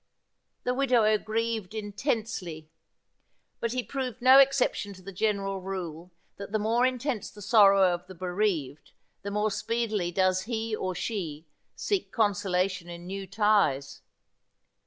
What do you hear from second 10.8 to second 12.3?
she seek